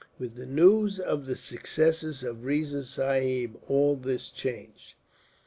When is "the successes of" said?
1.27-2.43